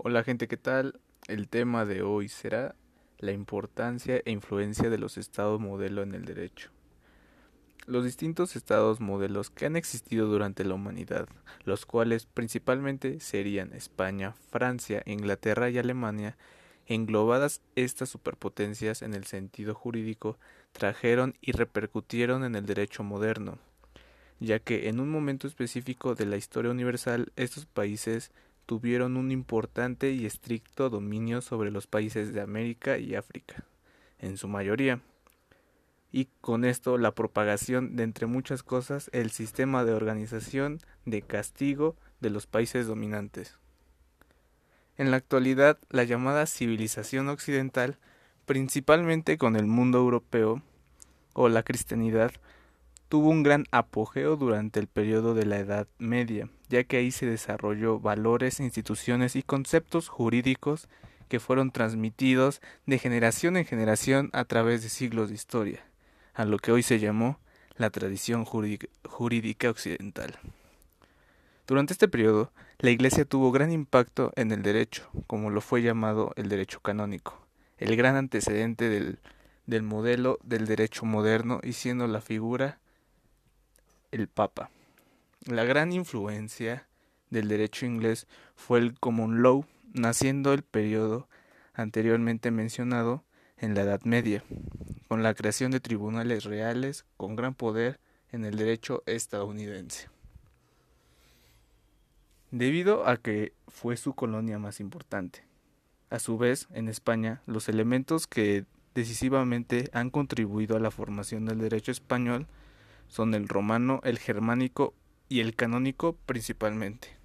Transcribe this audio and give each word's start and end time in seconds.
Hola 0.00 0.22
gente, 0.22 0.46
¿qué 0.46 0.56
tal? 0.56 1.00
El 1.26 1.48
tema 1.48 1.84
de 1.84 2.02
hoy 2.02 2.28
será 2.28 2.76
la 3.18 3.32
importancia 3.32 4.22
e 4.24 4.30
influencia 4.30 4.90
de 4.90 4.96
los 4.96 5.18
estados 5.18 5.60
modelo 5.60 6.04
en 6.04 6.14
el 6.14 6.24
derecho. 6.24 6.70
Los 7.84 8.04
distintos 8.04 8.54
estados 8.54 9.00
modelos 9.00 9.50
que 9.50 9.66
han 9.66 9.74
existido 9.74 10.28
durante 10.28 10.64
la 10.64 10.74
humanidad, 10.74 11.26
los 11.64 11.84
cuales 11.84 12.26
principalmente 12.26 13.18
serían 13.18 13.72
España, 13.72 14.34
Francia, 14.52 15.02
Inglaterra 15.04 15.68
y 15.68 15.78
Alemania, 15.78 16.36
englobadas 16.86 17.60
estas 17.74 18.08
superpotencias 18.08 19.02
en 19.02 19.14
el 19.14 19.24
sentido 19.24 19.74
jurídico, 19.74 20.38
trajeron 20.70 21.34
y 21.40 21.50
repercutieron 21.50 22.44
en 22.44 22.54
el 22.54 22.66
derecho 22.66 23.02
moderno, 23.02 23.58
ya 24.38 24.60
que 24.60 24.88
en 24.88 25.00
un 25.00 25.10
momento 25.10 25.48
específico 25.48 26.14
de 26.14 26.26
la 26.26 26.36
historia 26.36 26.70
universal 26.70 27.32
estos 27.34 27.66
países 27.66 28.30
tuvieron 28.68 29.16
un 29.16 29.32
importante 29.32 30.10
y 30.10 30.26
estricto 30.26 30.90
dominio 30.90 31.40
sobre 31.40 31.70
los 31.70 31.86
países 31.86 32.34
de 32.34 32.42
América 32.42 32.98
y 32.98 33.14
África, 33.14 33.64
en 34.18 34.36
su 34.36 34.46
mayoría, 34.46 35.00
y 36.12 36.26
con 36.42 36.66
esto 36.66 36.98
la 36.98 37.14
propagación 37.14 37.96
de 37.96 38.02
entre 38.02 38.26
muchas 38.26 38.62
cosas 38.62 39.08
el 39.14 39.30
sistema 39.30 39.86
de 39.86 39.94
organización 39.94 40.80
de 41.06 41.22
castigo 41.22 41.96
de 42.20 42.28
los 42.28 42.46
países 42.46 42.86
dominantes. 42.86 43.56
En 44.98 45.10
la 45.10 45.16
actualidad, 45.16 45.78
la 45.88 46.04
llamada 46.04 46.44
civilización 46.44 47.30
occidental, 47.30 47.96
principalmente 48.44 49.38
con 49.38 49.56
el 49.56 49.66
mundo 49.66 49.96
europeo 49.96 50.62
o 51.32 51.48
la 51.48 51.62
cristianidad, 51.62 52.32
tuvo 53.08 53.30
un 53.30 53.42
gran 53.42 53.64
apogeo 53.70 54.36
durante 54.36 54.80
el 54.80 54.86
periodo 54.86 55.34
de 55.34 55.46
la 55.46 55.58
Edad 55.58 55.88
Media, 55.98 56.48
ya 56.68 56.84
que 56.84 56.98
ahí 56.98 57.10
se 57.10 57.26
desarrolló 57.26 57.98
valores, 57.98 58.60
instituciones 58.60 59.34
y 59.34 59.42
conceptos 59.42 60.08
jurídicos 60.08 60.88
que 61.28 61.40
fueron 61.40 61.70
transmitidos 61.70 62.60
de 62.86 62.98
generación 62.98 63.56
en 63.56 63.64
generación 63.64 64.30
a 64.32 64.44
través 64.44 64.82
de 64.82 64.88
siglos 64.88 65.28
de 65.28 65.34
historia, 65.34 65.84
a 66.34 66.44
lo 66.44 66.58
que 66.58 66.72
hoy 66.72 66.82
se 66.82 66.98
llamó 66.98 67.38
la 67.76 67.90
tradición 67.90 68.44
jurídica 68.44 69.70
occidental. 69.70 70.38
Durante 71.66 71.92
este 71.92 72.08
periodo, 72.08 72.50
la 72.78 72.90
Iglesia 72.90 73.24
tuvo 73.24 73.52
gran 73.52 73.72
impacto 73.72 74.32
en 74.36 74.52
el 74.52 74.62
derecho, 74.62 75.08
como 75.26 75.50
lo 75.50 75.60
fue 75.60 75.82
llamado 75.82 76.32
el 76.36 76.48
derecho 76.48 76.80
canónico, 76.80 77.38
el 77.78 77.94
gran 77.96 78.16
antecedente 78.16 78.88
del, 78.88 79.18
del 79.66 79.82
modelo 79.82 80.38
del 80.42 80.66
derecho 80.66 81.04
moderno 81.04 81.60
y 81.62 81.74
siendo 81.74 82.06
la 82.06 82.20
figura 82.20 82.78
el 84.12 84.28
Papa. 84.28 84.70
La 85.46 85.64
gran 85.64 85.92
influencia 85.92 86.86
del 87.30 87.48
derecho 87.48 87.86
inglés 87.86 88.26
fue 88.54 88.78
el 88.78 88.98
common 88.98 89.42
law, 89.42 89.64
naciendo 89.92 90.52
el 90.52 90.62
periodo 90.62 91.28
anteriormente 91.74 92.50
mencionado 92.50 93.24
en 93.56 93.74
la 93.74 93.82
Edad 93.82 94.02
Media, 94.02 94.42
con 95.08 95.22
la 95.22 95.34
creación 95.34 95.70
de 95.70 95.80
tribunales 95.80 96.44
reales 96.44 97.04
con 97.16 97.36
gran 97.36 97.54
poder 97.54 98.00
en 98.32 98.44
el 98.44 98.56
derecho 98.56 99.02
estadounidense. 99.06 100.08
Debido 102.50 103.06
a 103.06 103.16
que 103.16 103.52
fue 103.68 103.96
su 103.96 104.14
colonia 104.14 104.58
más 104.58 104.80
importante. 104.80 105.44
A 106.10 106.18
su 106.18 106.38
vez, 106.38 106.66
en 106.72 106.88
España, 106.88 107.42
los 107.46 107.68
elementos 107.68 108.26
que 108.26 108.64
decisivamente 108.94 109.90
han 109.92 110.10
contribuido 110.10 110.76
a 110.76 110.80
la 110.80 110.90
formación 110.90 111.44
del 111.44 111.58
derecho 111.58 111.92
español 111.92 112.46
son 113.08 113.34
el 113.34 113.48
romano, 113.48 114.00
el 114.04 114.18
germánico 114.18 114.94
y 115.28 115.40
el 115.40 115.54
canónico 115.54 116.16
principalmente. 116.26 117.17